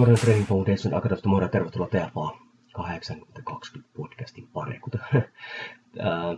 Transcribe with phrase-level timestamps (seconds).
[0.00, 2.38] Korhonen Training Foundation Akademista Mora, tervetuloa TFA
[2.72, 4.80] 8020 podcastin pariin.
[4.80, 6.36] Kuten, ää,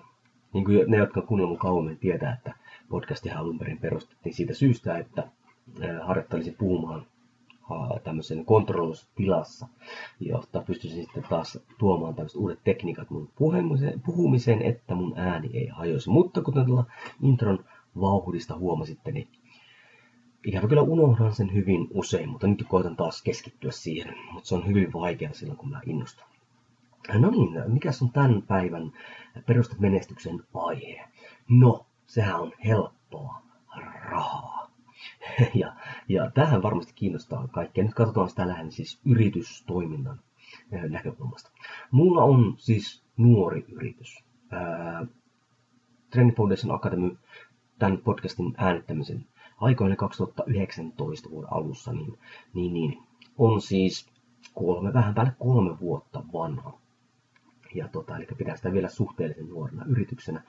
[0.53, 2.55] niin kuin ne, jotka kuunnellut mun kauemmin, tietää, että
[2.89, 5.29] podcastihan alun perin perustettiin siitä syystä, että
[6.03, 7.07] harjoittelisin puhumaan
[8.05, 9.69] tämmöisen kontrollustilassa,
[10.21, 13.31] jotta pystyisin sitten taas tuomaan tämmöiset uudet tekniikat mun
[14.07, 16.11] puhumiseen, että mun ääni ei hajoisi.
[16.11, 16.85] Mutta kuten tällä
[17.23, 17.65] intron
[18.01, 19.29] vauhdista huomasitte, niin
[20.47, 24.15] ikävä kyllä unohdan sen hyvin usein, mutta nyt koitan taas keskittyä siihen.
[24.33, 26.27] Mutta se on hyvin vaikea silloin, kun mä innostun.
[27.15, 28.93] No niin, mikä on tämän päivän
[29.47, 31.09] perustat menestyksen aihe?
[31.49, 33.43] No, sehän on helppoa
[34.11, 34.71] rahaa.
[35.55, 35.77] ja,
[36.09, 37.85] ja tähän varmasti kiinnostaa kaikkia.
[37.85, 40.21] Nyt katsotaan sitä lähinnä siis yritystoiminnan
[40.89, 41.51] näkökulmasta.
[41.91, 44.25] Mulla on siis nuori yritys.
[46.11, 47.17] Training Foundation Academy
[47.79, 52.19] tämän podcastin äänittämisen aikoina 2019 vuoden alussa, niin,
[52.55, 53.03] niin, niin
[53.39, 54.11] on siis
[54.55, 56.79] kolme, vähän päälle kolme vuotta vanha.
[57.75, 60.43] Ja tota, eli pitää sitä vielä suhteellisen nuorena yrityksenä.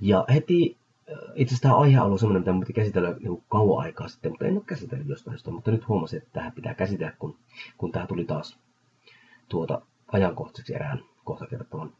[0.00, 0.78] Ja heti
[1.10, 4.46] äh, itse asiassa tämä aihe on sellainen, mitä piti käsitellä niin kauan aikaa sitten, mutta
[4.46, 7.38] en ole käsitellyt jostain syystä, mutta nyt huomasin, että tähän pitää käsitellä, kun,
[7.78, 8.58] kun tämä tuli taas
[9.48, 11.92] tuota ajankohtaiseksi erään kohta kertovan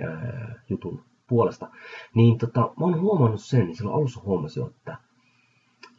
[0.00, 1.68] ää, jutun puolesta.
[2.14, 4.96] Niin tota, mä oon huomannut sen, niin silloin alussa huomasin, että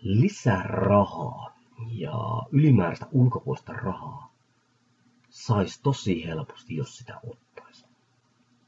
[0.01, 1.57] lisärahaa
[1.91, 2.13] ja
[2.51, 4.33] ylimääräistä ulkopuolista rahaa
[5.29, 7.85] saisi tosi helposti, jos sitä ottaisi.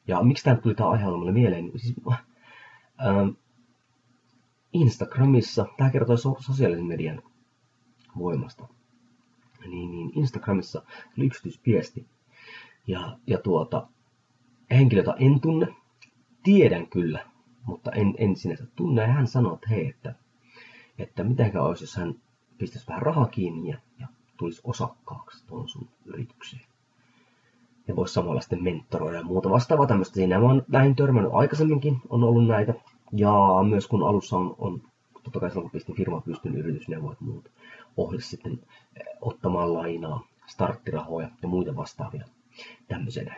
[0.07, 1.71] Ja miksi tämä tuli tämä mulle mieleen?
[1.75, 3.35] Siis, äh,
[4.73, 7.23] Instagramissa, tämä kertoo sosiaalisen median
[8.17, 8.67] voimasta.
[9.67, 10.81] Niin, niin Instagramissa
[11.15, 12.07] tuli yksityisviesti.
[12.87, 13.87] Ja, ja tuota,
[14.71, 15.67] henkilö, jota en tunne,
[16.43, 17.25] tiedän kyllä,
[17.63, 19.01] mutta en, en sinänsä tunne.
[19.01, 20.15] Ja hän sanoi, että hei, että
[20.99, 22.15] että mitenkä olisi, jos hän
[22.57, 26.63] pistäisi vähän rahaa kiinni ja, ja tulisi osakkaaksi tuon sun yritykseen.
[27.87, 30.39] Ja voisi samalla sitten mentoroida ja muuta vastaavaa tämmöistä siinä.
[30.39, 32.73] Mä oon näihin törmännyt aikaisemminkin, on ollut näitä.
[33.11, 33.33] Ja
[33.69, 34.81] myös kun alussa on, on
[35.23, 37.51] totta kai silloin kun pistin firma pystyn yritysneuvot muut,
[37.97, 38.51] ohjasi sitten
[38.95, 42.25] eh, ottamaan lainaa, starttirahoja ja muita vastaavia
[42.87, 43.35] tämmöisenä.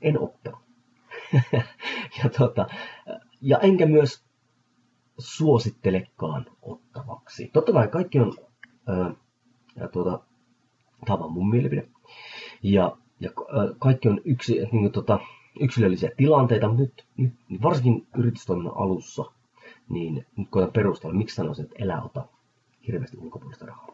[0.00, 0.60] En ottanut.
[2.22, 2.66] ja, tota,
[3.40, 4.27] ja enkä myös
[5.18, 7.50] suosittelekaan ottavaksi.
[7.52, 8.36] Totta kai kaikki on,
[8.86, 9.14] ää,
[9.92, 10.20] tuota,
[11.06, 11.88] tämä on mun mielipide.
[12.62, 15.20] Ja, ja ää, kaikki on yksi, niin kuin, tota,
[15.60, 19.24] yksilöllisiä tilanteita, mutta nyt, nyt varsinkin yritystoiminnan alussa,
[19.88, 22.26] niin nyt koitan perustella, miksi sanoisin, että elää ota
[22.86, 23.88] hirveästi ulkopuolista rahaa.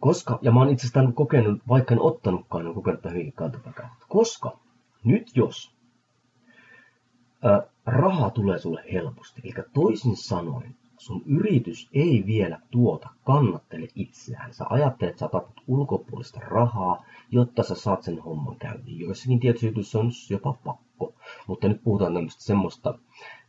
[0.00, 3.34] Koska, ja mä oon itse asiassa kokenut, vaikka en ottanutkaan, en kokenut tämän hyvinkin.
[4.08, 4.58] Koska
[5.04, 5.74] nyt jos
[7.86, 9.40] raha tulee sulle helposti.
[9.44, 14.54] Eli toisin sanoen, sun yritys ei vielä tuota kannattele itseään.
[14.54, 19.00] Sä ajattelet, että sä otat ulkopuolista rahaa, jotta sä saat sen homman käyntiin.
[19.00, 21.14] Joissakin tietyissä jutuissa on jopa pakko.
[21.46, 22.98] Mutta nyt puhutaan tämmöistä semmoista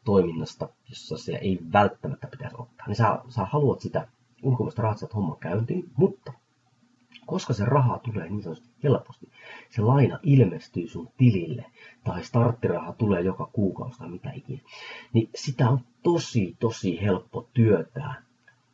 [0.05, 2.87] toiminnasta, jossa se ei välttämättä pitäisi ottaa.
[2.87, 4.07] Niin sä, sä haluat sitä
[4.43, 6.33] ulkopuolista rahaa, että homman käyntiin, mutta
[7.31, 9.29] koska se raha tulee niin sanotusti helposti,
[9.69, 11.65] se laina ilmestyy sun tilille
[12.03, 14.61] tai starttiraha tulee joka kuukausi tai mitä ikinä,
[15.13, 18.13] niin sitä on tosi tosi helppo työtää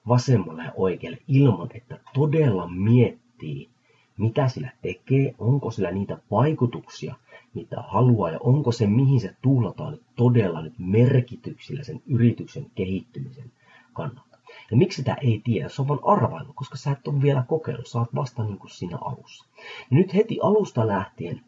[0.07, 3.69] vasemmalle ja oikealle ilman, että todella miettii,
[4.17, 7.15] mitä sillä tekee, onko sillä niitä vaikutuksia,
[7.53, 13.51] mitä haluaa ja onko se, mihin se tuhlataan nyt todella nyt merkityksillä sen yrityksen kehittymisen
[13.93, 14.26] kannalta.
[14.71, 15.69] Ja miksi sitä ei tiedä?
[15.69, 17.87] Se on vain arvailu, koska sä et ole vielä kokeillut.
[17.87, 19.45] Sä oot vasta niin kuin siinä alussa.
[19.91, 21.41] Ja nyt heti alusta lähtien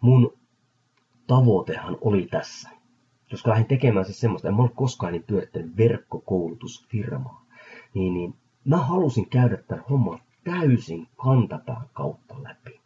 [0.00, 0.32] mun
[1.26, 2.70] tavoitehan oli tässä.
[3.30, 7.44] Koska lähdin tekemään siis semmoista, en mä ole koskaan niin pyörittänyt verkkokoulutusfirmaa.
[7.94, 8.34] Niin, niin
[8.64, 12.80] mä halusin käydä tämän homman täysin kantapään kautta läpi.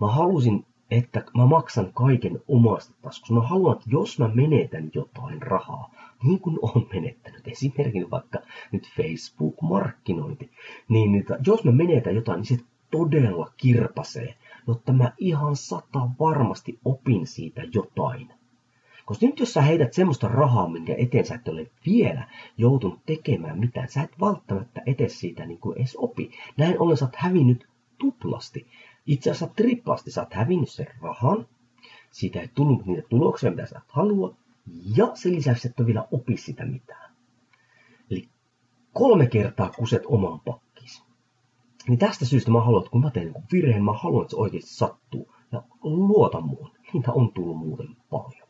[0.00, 3.34] Mä halusin, että mä maksan kaiken omasta taskusta.
[3.34, 5.90] Mä haluan, että jos mä menetän jotain rahaa,
[6.22, 7.48] niin kuin on menettänyt.
[7.48, 8.38] Esimerkiksi vaikka
[8.72, 10.50] nyt Facebook-markkinointi.
[10.88, 14.34] Niin että jos me menetään jotain, niin se todella kirpasee,
[14.66, 18.28] jotta mä ihan sata varmasti opin siitä jotain.
[19.04, 22.28] Koska nyt jos sä heität semmoista rahaa, minkä eteen sä et ole vielä
[22.58, 26.30] joutunut tekemään mitään, sä et välttämättä etes siitä niin kuin edes opi.
[26.56, 27.66] Näin ollen sä oot hävinnyt
[27.98, 28.66] tuplasti.
[29.06, 31.46] Itse asiassa triplasti sä oot hävinnyt sen rahan,
[32.10, 34.34] siitä ei tullut niitä tuloksia, mitä sä halua,
[34.96, 37.12] ja sen lisäksi et ole vielä opi sitä mitään.
[38.10, 38.28] Eli
[38.92, 41.02] kolme kertaa kuset oman pakkis.
[41.88, 44.70] Niin tästä syystä mä haluan, että kun mä teen virheen, mä haluan, että se oikeasti
[44.70, 45.34] sattuu.
[45.52, 46.70] Ja luota muun.
[46.92, 48.46] Niitä on tullut muuten paljon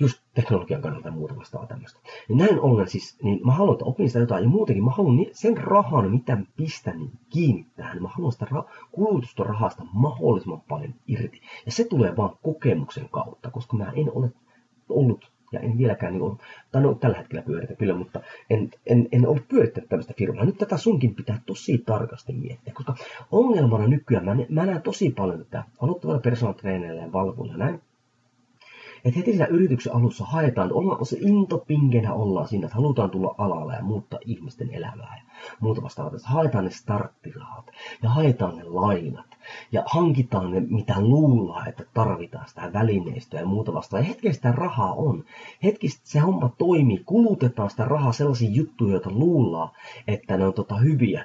[0.00, 2.00] just teknologian kannalta ja muuta vastaavaa tämmöistä.
[2.28, 5.26] Ja näin ollen siis, niin mä haluan, että opin sitä jotain, ja muutenkin mä haluan
[5.32, 10.94] sen rahan, mitä pistän niin kiinni tähän, mä haluan sitä ra- kulutusta rahasta mahdollisimman paljon
[11.06, 11.40] irti.
[11.66, 14.32] Ja se tulee vaan kokemuksen kautta, koska mä en ole
[14.88, 16.36] ollut ja en vieläkään, niin ole,
[16.72, 20.44] tai no, tällä hetkellä pyöritä kyllä, mutta en, en, en ole pyörittänyt tämmöistä firmaa.
[20.44, 22.94] Nyt tätä sunkin pitää tosi tarkasti miettiä, koska
[23.32, 25.64] ongelmana nykyään, mä, mä näen tosi paljon tätä.
[25.80, 27.80] Aloittavalla personal trainerilla ja valvoilla näin,
[29.04, 33.74] että heti siinä yrityksen alussa haetaan, ollaan se intopingenä ollaan siinä, että halutaan tulla alalle
[33.74, 35.22] ja muuttaa ihmisten elämää ja
[35.60, 36.18] muuta vastaavaa.
[36.24, 37.70] Haetaan ne starttirahat
[38.02, 39.26] ja haetaan ne lainat
[39.72, 44.04] ja hankitaan ne, mitä luullaan, että tarvitaan sitä välineistöä ja muuta vastaavaa.
[44.04, 45.24] Ja hetken sitä rahaa on.
[45.62, 49.70] Hetkistä se homma toimii, kulutetaan sitä rahaa sellaisiin juttuihin, joita luullaan,
[50.06, 51.24] että ne on tota hyviä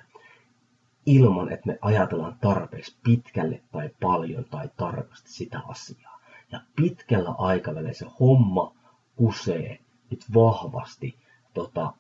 [1.06, 6.21] ilman, että me ajatellaan tarpeeksi pitkälle tai paljon tai tarkasti sitä asiaa.
[6.52, 8.76] Ja pitkällä aikavälillä se homma
[9.16, 11.18] kusee nyt vahvasti
[11.54, 11.94] tota,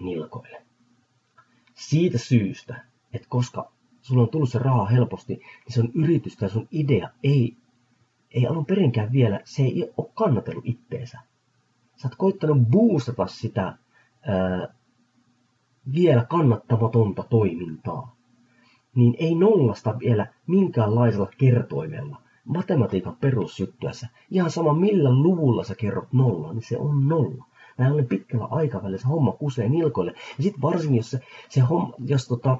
[0.00, 0.62] nilkoille.
[1.74, 6.50] Siitä syystä, että koska sulla on tullut se raha helposti, niin se on yritys tai
[6.50, 7.56] sun idea ei,
[8.30, 11.18] ei alun perinkään vielä, se ei ole kannatellut itteensä.
[11.96, 14.74] Sä oot koittanut boostata sitä ää,
[15.94, 18.16] vielä kannattamatonta toimintaa.
[18.94, 24.06] Niin ei nollasta vielä minkäänlaisella kertoimella matematiikan perusjuttuessa.
[24.30, 27.44] Ihan sama millä luvulla sä kerrot nolla, niin se on nolla.
[27.78, 30.14] Näin ollen pitkällä aikavälillä se homma kusee nilkoille.
[30.36, 32.58] Ja sitten varsinkin, jos, se, se homma, jos tota,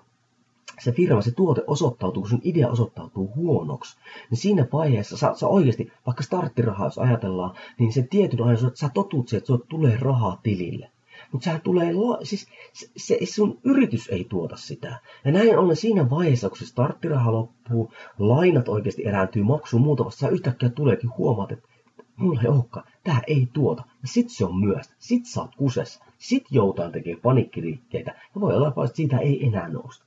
[0.79, 3.99] se firma, se tuote osoittautuu, kun sun idea osoittautuu huonoksi,
[4.31, 8.90] niin siinä vaiheessa sä, sä oikeasti, vaikka starttirahaa jos ajatellaan, niin sen tietyn ajan sä
[8.94, 10.90] totut siihen, että tulee rahaa tilille.
[11.32, 11.92] Mutta sehän tulee,
[12.22, 15.00] siis se, se, sun yritys ei tuota sitä.
[15.25, 20.20] Ja näin ollen siinä vaiheessa, kun se starttiraha loppuu, lainat oikeasti erääntyy maksuun muuta vasta,
[20.20, 21.69] sä yhtäkkiä tuleekin huomaat, että
[22.16, 23.82] mulla ei olekaan, tää ei tuota.
[24.02, 28.56] Ja sit se on myös, sit sä oot kusessa, sit joutaan tekemään panikkiliikkeitä, ja voi
[28.56, 30.04] olla, että siitä ei enää nousta.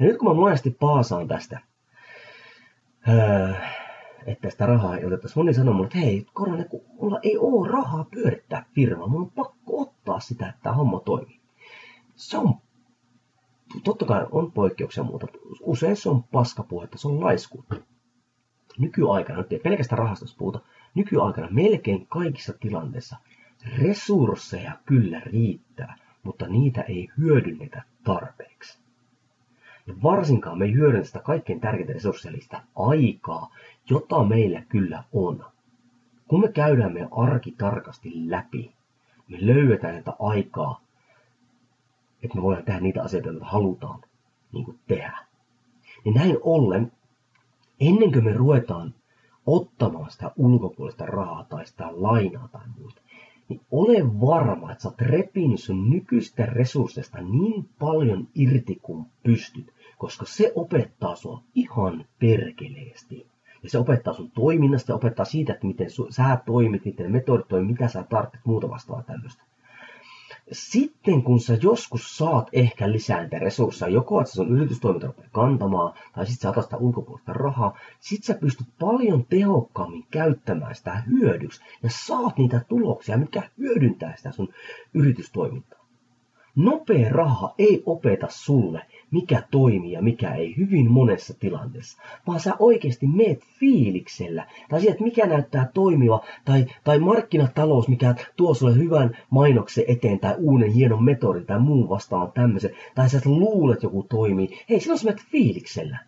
[0.00, 1.60] Ja nyt kun mä monesti paasaan tästä,
[3.08, 3.54] öö,
[4.26, 5.38] että sitä rahaa ei otettaisi.
[5.38, 9.30] Moni sanoo mulle, että hei, korona, kun mulla ei ole rahaa pyörittää firmaa, mun on
[9.30, 9.51] pakko
[10.22, 11.40] sitä, että tämä homma toimii.
[12.14, 12.54] Se on,
[13.84, 15.26] totta kai on poikkeuksia muuta,
[15.60, 17.74] usein se on paskapuhetta, se on laiskuutta.
[18.78, 20.60] Nykyaikana, nyt ei pelkästään rahastosta puhuta,
[20.94, 23.16] nykyaikana melkein kaikissa tilanteissa
[23.78, 28.78] resursseja kyllä riittää, mutta niitä ei hyödynnetä tarpeeksi.
[29.86, 32.32] Ja varsinkaan me ei hyödynnetä sitä kaikkein tärkeintä resurssia,
[32.76, 33.54] aikaa,
[33.90, 35.44] jota meillä kyllä on.
[36.28, 38.74] Kun me käydään meidän arki tarkasti läpi,
[39.28, 40.80] me löydetään näitä aikaa,
[42.22, 44.00] että me voidaan tehdä niitä asioita, joita halutaan
[44.52, 45.18] niin kuin tehdä.
[46.04, 46.92] Niin näin ollen,
[47.80, 48.94] ennen kuin me ruvetaan
[49.46, 53.02] ottamaan sitä ulkopuolista rahaa tai sitä lainaa tai muuta,
[53.48, 59.72] niin ole varma, että sä oot repinyt sun nykyistä resursseista niin paljon irti kuin pystyt,
[59.98, 63.26] koska se opettaa sua ihan perkeleesti.
[63.62, 67.70] Ja se opettaa sun toiminnasta, opettaa siitä, että miten su, sä toimit, miten metodit toimit,
[67.70, 69.42] mitä sä tarvitset, muuta vastaavaa tämmöistä.
[70.52, 75.94] Sitten kun sä joskus saat ehkä lisää niitä resursseja, joko että sun yritystoiminta rupeaa kantamaan,
[76.12, 81.62] tai sitten sä otat sitä ulkopuolista rahaa, sit sä pystyt paljon tehokkaammin käyttämään sitä hyödyksi,
[81.82, 84.48] ja saat niitä tuloksia, mikä hyödyntää sitä sun
[84.94, 85.86] yritystoimintaa.
[86.56, 92.54] Nopea raha ei opeta sulle, mikä toimii ja mikä ei hyvin monessa tilanteessa, vaan sä
[92.58, 98.74] oikeasti meet fiiliksellä, tai siitä, että mikä näyttää toimiva, tai, tai markkinatalous, mikä tuo sulle
[98.74, 104.02] hyvän mainoksen eteen, tai uuden hienon metodin, tai muun vastaan tämmöisen, tai sä luulet joku
[104.02, 105.98] toimii, hei, silloin sä meet fiiliksellä.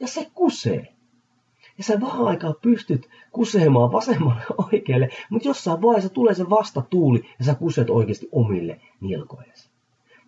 [0.00, 0.94] Ja se kusee.
[1.78, 7.44] Ja sä vähän aikaa pystyt kusemaan vasemmalle oikealle, mutta jossain vaiheessa tulee se vastatuuli ja
[7.44, 9.70] sä kuset oikeasti omille nilkoillesi.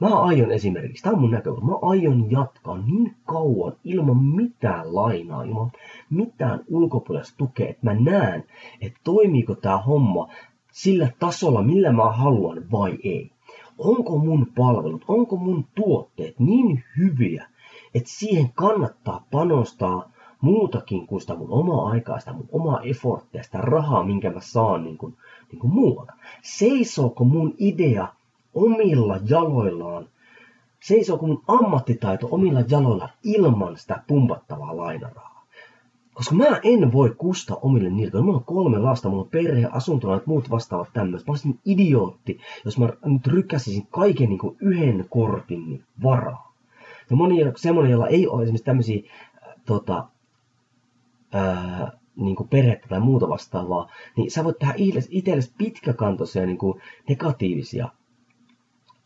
[0.01, 5.43] Mä aion esimerkiksi, tämä on mun näkökulma, mä aion jatkaa niin kauan ilman mitään lainaa,
[5.43, 5.73] ilman
[6.11, 8.45] mitään ulkopuolista tukea, että mä näen,
[8.81, 10.29] että toimiiko tämä homma
[10.73, 13.31] sillä tasolla, millä mä haluan vai ei.
[13.79, 17.47] Onko mun palvelut, onko mun tuotteet niin hyviä,
[17.95, 23.59] että siihen kannattaa panostaa muutakin kuin sitä mun omaa aikaa, sitä mun omaa efforttia, sitä
[23.59, 25.17] rahaa, minkä mä saan niin kuin,
[25.53, 26.13] niin kuin muualta.
[26.43, 28.09] Seisooko mun idea
[28.55, 30.09] omilla jaloillaan,
[30.81, 35.31] seisooko mun ammattitaito omilla jaloilla ilman sitä pumpattavaa lainarahaa?
[36.15, 38.21] Koska mä en voi kustaa omille niiltä.
[38.21, 41.29] Mulla on kolme lasta, mulla on perhe, asuntona ja muut vastaavat tämmöiset.
[41.29, 46.55] Mä olisin idiootti, jos mä nyt rykkäsisin kaiken niin kuin yhden kortin varaa.
[47.11, 50.09] Ja moni semmoinen, jolla ei ole esimerkiksi tämmöisiä äh, tota,
[51.33, 54.75] ää, niin kuin perhettä tai muuta vastaavaa, niin sä voit tehdä
[55.11, 57.89] itsellesi pitkäkantoisia niin kuin negatiivisia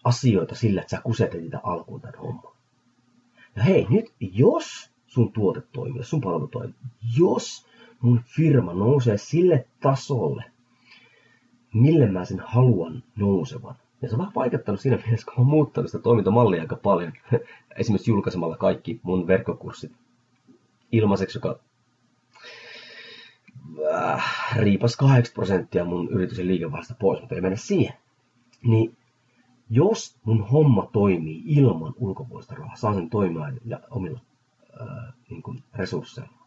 [0.04, 2.52] asioita sillä, että sä kusetet niitä alkuun tämän homman.
[3.56, 6.74] Ja hei, nyt jos sun tuote toimii, jos sun palvelu toimii,
[7.18, 7.66] jos
[8.00, 10.44] mun firma nousee sille tasolle,
[11.74, 15.46] mille mä sen haluan nousevan, ja se on vähän vaikuttanut siinä mielessä, kun mä oon
[15.46, 17.12] muuttanut sitä toimintamallia aika paljon.
[17.78, 19.92] Esimerkiksi julkaisemalla kaikki mun verkkokurssit
[20.92, 21.58] ilmaiseksi, joka
[23.94, 27.94] äh, riipas 80 prosenttia mun yrityksen liikevaiheesta pois, mutta ei mennä siihen.
[28.62, 28.96] Niin
[29.70, 34.20] jos mun homma toimii ilman ulkopuolista rahaa, saa sen toimimaan ja omilla
[34.80, 36.46] äh, niin kuin resursseilla,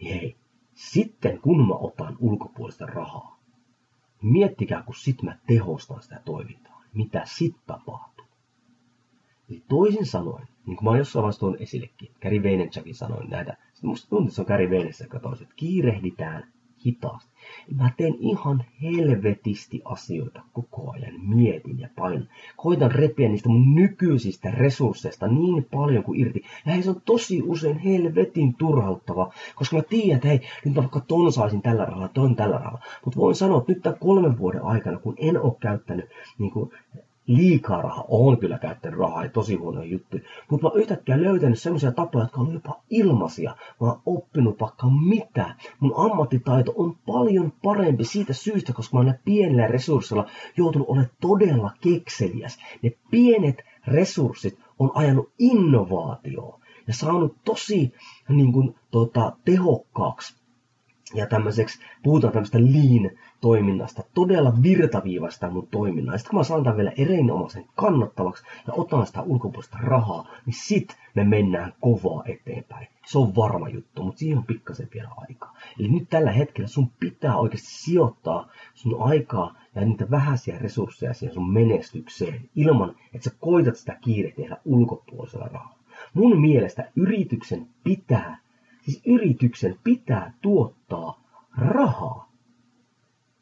[0.00, 0.36] niin hei,
[0.74, 3.38] sitten kun mä otan ulkopuolista rahaa,
[4.22, 8.26] niin miettikää, kun sit mä tehostan sitä toimintaa, mitä sit tapahtuu.
[9.50, 13.56] Eli toisin sanoen, niin kuin mä oon jossain vaiheessa tuon esillekin, Gary Vaynerchukkin sanoi näitä,
[13.82, 16.52] musta tuntuu, että se on Gary Vaynerchuk, joka että kiirehditään
[16.86, 17.30] hitaasti.
[17.76, 22.28] Mä teen ihan helvetisti asioita koko ajan, mietin ja painan.
[22.56, 26.42] Koitan repiä niistä mun nykyisistä resursseista niin paljon kuin irti.
[26.66, 30.80] Ja hei, se on tosi usein helvetin turhauttava, koska mä tiedän, että hei, nyt mä
[30.80, 32.80] vaikka ton saisin tällä rahalla, ton tällä rahalla.
[33.04, 36.70] Mutta voin sanoa, että nyt tämän kolmen vuoden aikana, kun en ole käyttänyt niin kuin,
[37.28, 38.04] liikaa rahaa.
[38.08, 40.22] Olen kyllä käyttänyt rahaa ja tosi huonoja juttuja.
[40.50, 43.56] Mutta mä yhtäkkiä löytänyt sellaisia tapoja, jotka on jopa ilmaisia.
[43.80, 45.54] Mä oon oppinut vaikka mitä.
[45.80, 51.70] Mun ammattitaito on paljon parempi siitä syystä, koska mä oon pienellä resursseilla joutunut olemaan todella
[51.80, 52.58] kekseliäs.
[52.82, 57.92] Ne pienet resurssit on ajanut innovaatioon ja saanut tosi
[58.28, 60.37] niin kuin, tota, tehokkaaksi
[61.14, 66.18] ja tämmöiseksi, puhutaan tämmöistä lean-toiminnasta, todella virtaviivasta mun toiminnan.
[66.18, 70.96] Sitten kun mä saan tämän vielä erinomaisen kannattavaksi ja otan sitä ulkopuolista rahaa, niin sit
[71.14, 72.88] me mennään kovaa eteenpäin.
[73.06, 75.56] Se on varma juttu, mutta siihen on pikkasen vielä aikaa.
[75.78, 81.34] Eli nyt tällä hetkellä sun pitää oikeasti sijoittaa sun aikaa ja niitä vähäisiä resursseja siihen
[81.34, 85.78] sun menestykseen, ilman että sä koitat sitä kiire tehdä ulkopuolisella rahalla.
[86.14, 88.38] Mun mielestä yrityksen pitää
[88.88, 91.22] Siis yrityksen pitää tuottaa
[91.58, 92.32] rahaa.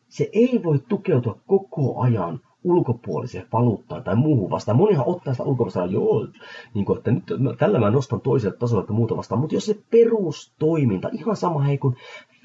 [0.08, 4.76] Se ei voi tukeutua koko ajan ulkopuoliseen valuuttaan tai muuhun vastaan.
[4.76, 6.28] Monihan ottaa sitä ulkopuolista, joo,
[6.74, 7.24] niin kuin, että nyt
[7.58, 9.40] tällä mä nostan toiselle tasolle että muuta vastaan.
[9.40, 11.96] Mutta jos se perustoiminta, ihan sama hei kuin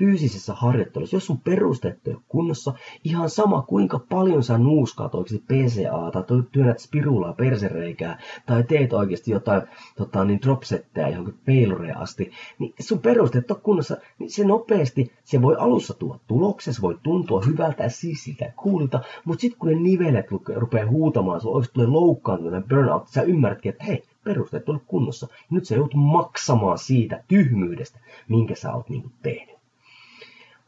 [0.02, 2.74] fyysisessä harjoittelussa, jos sun perusteet ei ole kunnossa,
[3.04, 9.32] ihan sama kuinka paljon sä nuuskaat oikeasti PCA tai työnnät spirulaa persereikää tai teet oikeasti
[9.32, 9.62] jotain
[9.96, 15.42] tota, niin dropsetteja johonkin failureen asti, niin sun perusteet on kunnossa, niin se nopeasti, se
[15.42, 19.76] voi alussa tuoda tuloksen, se voi tuntua hyvältä ja siistiltä kuulta, mutta sitten kun ne
[20.12, 25.28] nivelet rupeaa huutamaan, oikeasti tulee loukkaantuminen, burnout, sä ymmärrätkin, että hei, perusteet on kunnossa.
[25.32, 28.00] Ja nyt sä joudut maksamaan siitä tyhmyydestä,
[28.30, 29.56] minkä sä oot niin tehnyt.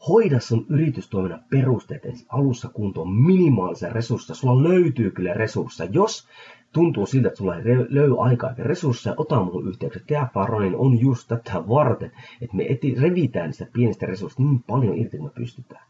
[0.08, 4.36] Hoida sun yritystoiminnan perusteet ensin alussa kuntoon minimaalisia resursseja.
[4.36, 5.90] Sulla löytyy kyllä resursseja.
[5.94, 6.28] Jos
[6.72, 10.28] tuntuu siltä, että sulla ei löydy aikaa eikä resursseja, ota mun yhteyksiä.
[10.46, 15.18] Ronin on just tätä varten, että me eti, revitään niistä pienistä resursseista niin paljon irti
[15.18, 15.86] kuin me pystytään.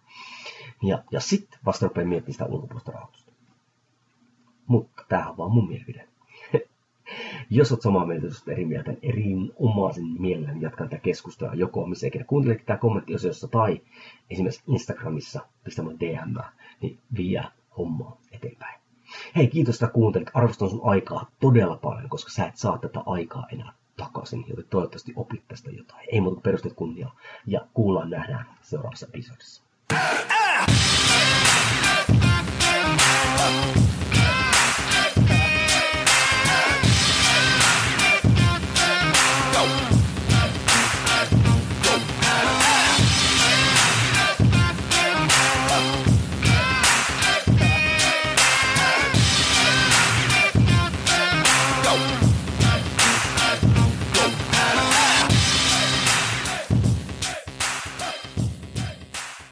[0.84, 3.23] Ja, ja sitten vasta rupeaa miettimään sitä ulkopuolista rahoitusta.
[5.14, 6.08] Tämähän on vaan mun mielipide.
[7.50, 12.08] Jos olet samaa mieltä, jos eri mieltä, niin erinomaisen mielelläni jatkan tätä keskustelua joko missä
[12.08, 13.82] ikinä kuuntelet tämä kommenttiosiossa tai
[14.30, 16.36] esimerkiksi Instagramissa pistä mun DM,
[16.82, 17.44] niin vie
[17.78, 18.80] hommaa eteenpäin.
[19.36, 20.30] Hei, kiitos, että kuuntelit.
[20.34, 25.14] Arvostan sun aikaa todella paljon, koska sä et saa tätä aikaa enää takaisin, joten toivottavasti
[25.16, 26.08] opit tästä jotain.
[26.12, 27.10] Ei muuta perusteet kunnia
[27.48, 29.64] ja kuullaan nähdään seuraavassa episodissa.
[29.94, 31.63] Ah!